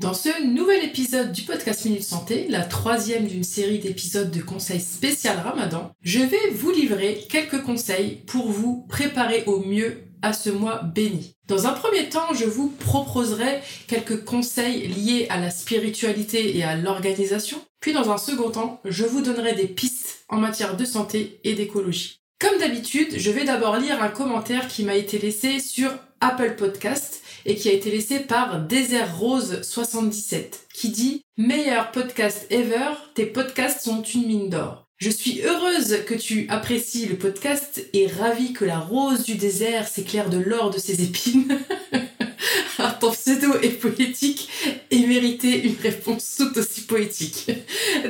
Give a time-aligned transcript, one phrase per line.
[0.00, 4.80] Dans ce nouvel épisode du podcast Minute Santé, la troisième d'une série d'épisodes de conseils
[4.80, 10.48] spécial Ramadan, je vais vous livrer quelques conseils pour vous préparer au mieux à ce
[10.48, 11.34] mois béni.
[11.48, 16.76] Dans un premier temps, je vous proposerai quelques conseils liés à la spiritualité et à
[16.76, 17.58] l'organisation.
[17.80, 21.52] Puis dans un second temps, je vous donnerai des pistes en matière de santé et
[21.52, 22.20] d'écologie.
[22.38, 27.19] Comme d'habitude, je vais d'abord lire un commentaire qui m'a été laissé sur Apple Podcast
[27.46, 33.26] et qui a été laissé par Désert Rose 77 qui dit Meilleur podcast ever, tes
[33.26, 34.86] podcasts sont une mine d'or.
[34.98, 39.88] Je suis heureuse que tu apprécies le podcast et ravie que la rose du désert
[39.88, 41.58] s'éclaire de l'or de ses épines.
[43.00, 44.48] Ton pseudo est poétique
[44.90, 47.50] et méritait une réponse tout aussi poétique.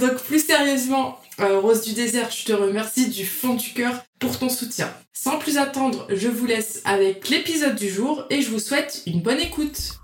[0.00, 4.38] Donc plus sérieusement, euh, Rose du désert, je te remercie du fond du cœur pour
[4.38, 4.92] ton soutien.
[5.12, 9.20] Sans plus attendre, je vous laisse avec l'épisode du jour et je vous souhaite une
[9.20, 9.98] bonne écoute.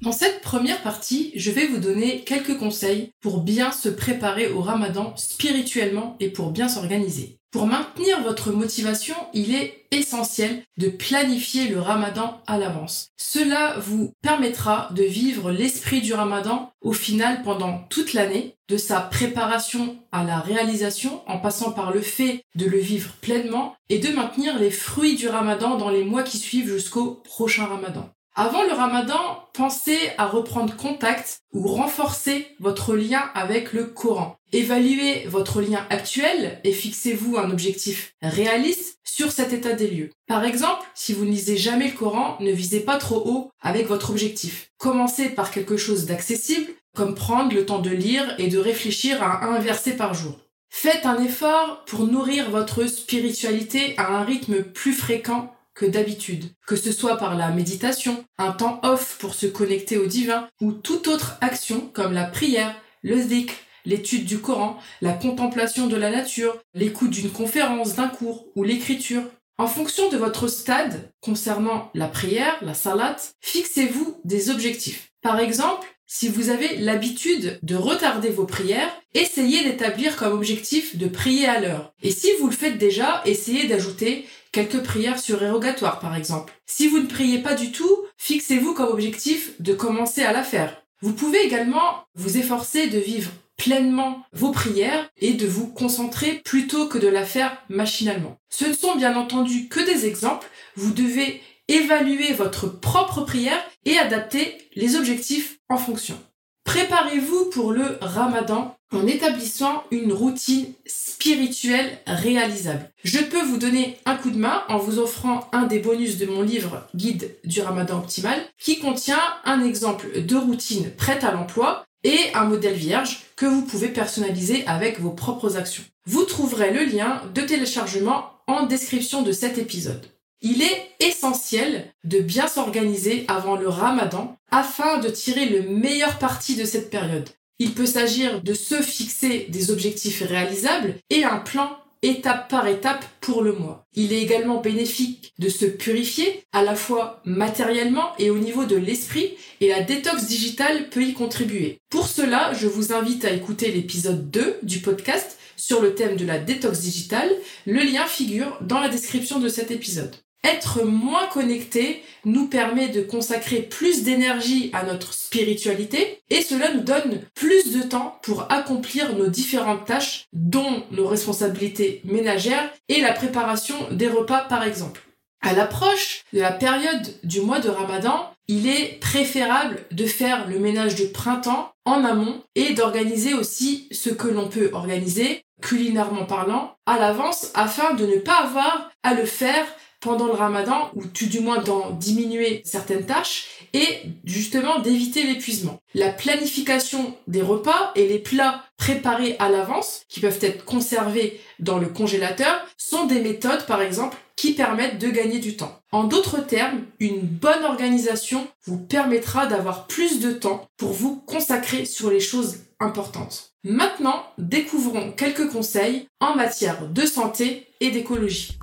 [0.00, 4.60] Dans cette première partie, je vais vous donner quelques conseils pour bien se préparer au
[4.60, 7.38] ramadan spirituellement et pour bien s'organiser.
[7.50, 13.08] Pour maintenir votre motivation, il est essentiel de planifier le ramadan à l'avance.
[13.16, 19.00] Cela vous permettra de vivre l'esprit du ramadan au final pendant toute l'année, de sa
[19.00, 24.14] préparation à la réalisation en passant par le fait de le vivre pleinement et de
[24.14, 28.10] maintenir les fruits du ramadan dans les mois qui suivent jusqu'au prochain ramadan.
[28.40, 34.36] Avant le ramadan, pensez à reprendre contact ou renforcer votre lien avec le Coran.
[34.52, 40.10] Évaluez votre lien actuel et fixez-vous un objectif réaliste sur cet état des lieux.
[40.28, 43.88] Par exemple, si vous ne lisez jamais le Coran, ne visez pas trop haut avec
[43.88, 44.70] votre objectif.
[44.78, 49.46] Commencez par quelque chose d'accessible, comme prendre le temps de lire et de réfléchir à
[49.46, 50.38] un verset par jour.
[50.70, 56.74] Faites un effort pour nourrir votre spiritualité à un rythme plus fréquent que d'habitude, que
[56.74, 61.06] ce soit par la méditation, un temps off pour se connecter au divin, ou toute
[61.06, 66.58] autre action comme la prière, le dhikr, l'étude du Coran, la contemplation de la nature,
[66.74, 69.22] l'écoute d'une conférence, d'un cours ou l'écriture.
[69.56, 75.12] En fonction de votre stade concernant la prière, la salat, fixez-vous des objectifs.
[75.22, 81.06] Par exemple, si vous avez l'habitude de retarder vos prières, essayez d'établir comme objectif de
[81.06, 81.92] prier à l'heure.
[82.02, 86.54] Et si vous le faites déjà, essayez d'ajouter quelques prières surérogatoires par exemple.
[86.64, 90.82] Si vous ne priez pas du tout, fixez-vous comme objectif de commencer à la faire.
[91.02, 96.88] Vous pouvez également vous efforcer de vivre pleinement vos prières et de vous concentrer plutôt
[96.88, 98.38] que de la faire machinalement.
[98.48, 103.98] Ce ne sont bien entendu que des exemples, vous devez évaluer votre propre prière et
[103.98, 106.18] adapter les objectifs en fonction.
[106.64, 112.90] Préparez-vous pour le ramadan en établissant une routine spirituelle réalisable.
[113.04, 116.26] Je peux vous donner un coup de main en vous offrant un des bonus de
[116.26, 121.84] mon livre Guide du ramadan optimal qui contient un exemple de routine prête à l'emploi
[122.04, 125.84] et un modèle vierge que vous pouvez personnaliser avec vos propres actions.
[126.06, 130.06] Vous trouverez le lien de téléchargement en description de cet épisode.
[130.40, 136.54] Il est essentiel de bien s'organiser avant le ramadan afin de tirer le meilleur parti
[136.54, 137.28] de cette période.
[137.58, 143.04] Il peut s'agir de se fixer des objectifs réalisables et un plan étape par étape
[143.20, 143.84] pour le mois.
[143.94, 148.76] Il est également bénéfique de se purifier à la fois matériellement et au niveau de
[148.76, 151.80] l'esprit et la détox digitale peut y contribuer.
[151.90, 156.24] Pour cela, je vous invite à écouter l'épisode 2 du podcast sur le thème de
[156.24, 157.30] la détox digitale.
[157.66, 160.14] Le lien figure dans la description de cet épisode.
[160.44, 166.82] Être moins connecté nous permet de consacrer plus d'énergie à notre spiritualité et cela nous
[166.82, 173.12] donne plus de temps pour accomplir nos différentes tâches dont nos responsabilités ménagères et la
[173.12, 175.02] préparation des repas par exemple.
[175.40, 180.58] À l'approche de la période du mois de Ramadan, il est préférable de faire le
[180.58, 186.76] ménage de printemps en amont et d'organiser aussi ce que l'on peut organiser, culinairement parlant,
[186.86, 189.66] à l'avance afin de ne pas avoir à le faire
[190.00, 193.86] pendant le ramadan, ou tu du moins d'en diminuer certaines tâches, et
[194.24, 195.80] justement d'éviter l'épuisement.
[195.94, 201.78] La planification des repas et les plats préparés à l'avance, qui peuvent être conservés dans
[201.78, 205.80] le congélateur, sont des méthodes, par exemple, qui permettent de gagner du temps.
[205.90, 211.84] En d'autres termes, une bonne organisation vous permettra d'avoir plus de temps pour vous consacrer
[211.84, 213.50] sur les choses importantes.
[213.64, 218.58] Maintenant, découvrons quelques conseils en matière de santé et d'écologie.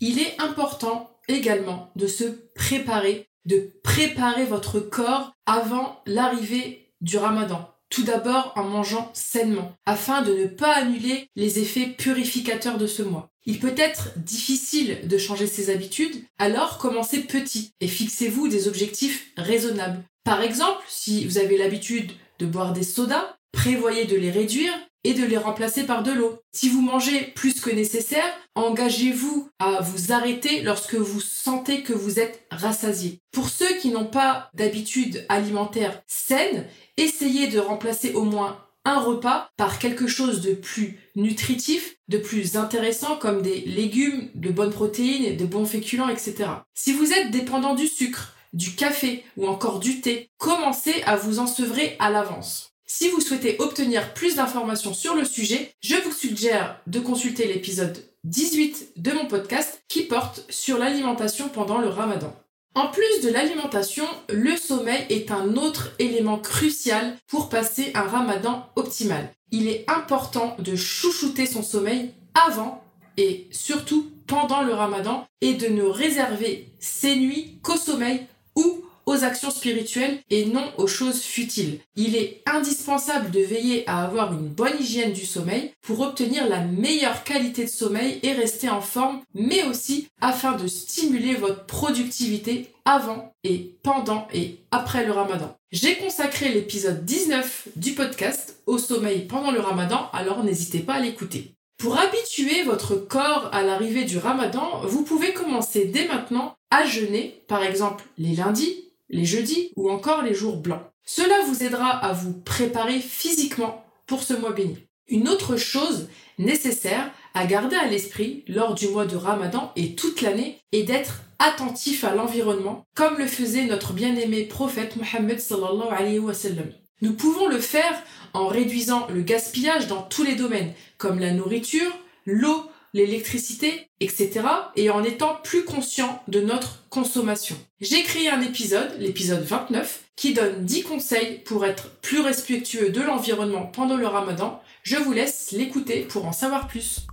[0.00, 2.24] Il est important également de se
[2.54, 7.74] préparer, de préparer votre corps avant l'arrivée du ramadan.
[7.90, 13.02] Tout d'abord en mangeant sainement, afin de ne pas annuler les effets purificateurs de ce
[13.02, 13.30] mois.
[13.46, 19.32] Il peut être difficile de changer ses habitudes, alors commencez petit et fixez-vous des objectifs
[19.38, 20.04] raisonnables.
[20.22, 24.74] Par exemple, si vous avez l'habitude de boire des sodas, prévoyez de les réduire
[25.04, 26.38] et de les remplacer par de l'eau.
[26.52, 32.18] Si vous mangez plus que nécessaire, engagez-vous à vous arrêter lorsque vous sentez que vous
[32.18, 33.20] êtes rassasié.
[33.32, 36.66] Pour ceux qui n'ont pas d'habitude alimentaire saine,
[36.96, 42.56] essayez de remplacer au moins un repas par quelque chose de plus nutritif, de plus
[42.56, 46.34] intéressant comme des légumes, de bonnes protéines, de bons féculents, etc.
[46.74, 51.38] Si vous êtes dépendant du sucre, du café ou encore du thé, commencez à vous
[51.38, 52.67] ensevrer à l'avance.
[52.90, 58.02] Si vous souhaitez obtenir plus d'informations sur le sujet, je vous suggère de consulter l'épisode
[58.24, 62.34] 18 de mon podcast qui porte sur l'alimentation pendant le ramadan.
[62.74, 68.70] En plus de l'alimentation, le sommeil est un autre élément crucial pour passer un ramadan
[68.74, 69.34] optimal.
[69.50, 72.82] Il est important de chouchouter son sommeil avant
[73.18, 78.26] et surtout pendant le ramadan et de ne réserver ses nuits qu'au sommeil
[78.56, 81.80] ou aux actions spirituelles et non aux choses futiles.
[81.96, 86.60] Il est indispensable de veiller à avoir une bonne hygiène du sommeil pour obtenir la
[86.60, 92.70] meilleure qualité de sommeil et rester en forme, mais aussi afin de stimuler votre productivité
[92.84, 95.56] avant et pendant et après le ramadan.
[95.72, 101.00] J'ai consacré l'épisode 19 du podcast au sommeil pendant le ramadan, alors n'hésitez pas à
[101.00, 101.54] l'écouter.
[101.78, 107.42] Pour habituer votre corps à l'arrivée du ramadan, vous pouvez commencer dès maintenant à jeûner,
[107.48, 110.82] par exemple les lundis, les jeudis ou encore les jours blancs.
[111.04, 114.76] Cela vous aidera à vous préparer physiquement pour ce mois béni.
[115.08, 116.08] Une autre chose
[116.38, 121.22] nécessaire à garder à l'esprit lors du mois de Ramadan et toute l'année est d'être
[121.38, 126.70] attentif à l'environnement comme le faisait notre bien-aimé prophète Mohammed sallallahu alayhi wa sallam.
[127.00, 128.02] Nous pouvons le faire
[128.34, 131.92] en réduisant le gaspillage dans tous les domaines comme la nourriture,
[132.26, 132.64] l'eau,
[132.94, 134.40] l'électricité, etc.
[134.76, 137.56] et en étant plus conscient de notre consommation.
[137.80, 143.00] J'ai créé un épisode, l'épisode 29, qui donne 10 conseils pour être plus respectueux de
[143.00, 144.60] l'environnement pendant le ramadan.
[144.82, 147.06] Je vous laisse l'écouter pour en savoir plus.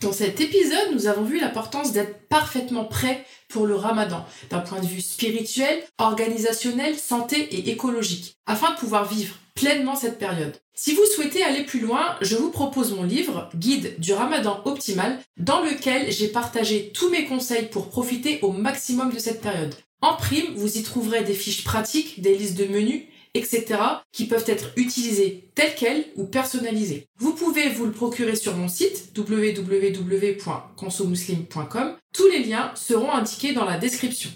[0.00, 4.80] Dans cet épisode, nous avons vu l'importance d'être parfaitement prêt pour le ramadan, d'un point
[4.80, 10.56] de vue spirituel, organisationnel, santé et écologique, afin de pouvoir vivre pleinement cette période.
[10.74, 15.18] Si vous souhaitez aller plus loin, je vous propose mon livre Guide du Ramadan optimal
[15.36, 19.74] dans lequel j'ai partagé tous mes conseils pour profiter au maximum de cette période.
[20.00, 23.02] En prime, vous y trouverez des fiches pratiques, des listes de menus,
[23.34, 23.66] etc.
[24.12, 27.08] qui peuvent être utilisées telles quelles ou personnalisées.
[27.18, 31.96] Vous pouvez vous le procurer sur mon site www.consomuslim.com.
[32.14, 34.30] Tous les liens seront indiqués dans la description.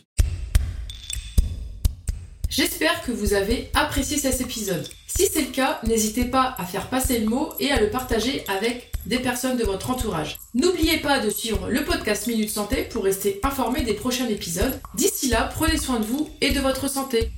[2.57, 4.89] J'espère que vous avez apprécié cet épisode.
[5.09, 8.45] Si c'est le cas, n'hésitez pas à faire passer le mot et à le partager
[8.47, 10.37] avec des personnes de votre entourage.
[10.55, 14.81] N'oubliez pas de suivre le podcast Minute Santé pour rester informé des prochains épisodes.
[14.95, 17.33] D'ici là, prenez soin de vous et de votre santé.